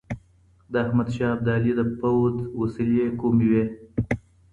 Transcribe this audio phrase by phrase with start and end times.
[0.71, 3.63] د احمد شاه ابدالي د پوځ وسلې کومې وې؟